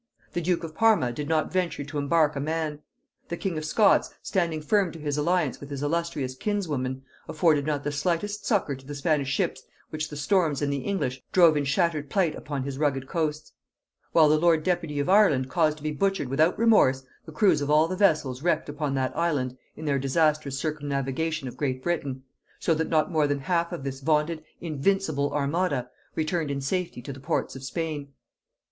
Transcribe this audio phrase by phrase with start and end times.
[0.33, 2.81] The duke of Parma did not venture to embark a man.
[3.29, 7.83] The king of Scots, standing firm to his alliance with his illustrious kinswoman, afforded not
[7.83, 9.61] the slightest succour to the Spanish ships
[9.91, 13.53] which the storms and the English drove in shattered plight upon his rugged coasts;
[14.11, 17.69] while the lord deputy of Ireland caused to be butchered without remorse the crews of
[17.69, 22.23] all the vessels wrecked upon that island in their disastrous circumnavigation of Great Britain:
[22.59, 27.13] so that not more than half of this vaunted invincible armada returned in safety to
[27.13, 28.07] the ports of Spain.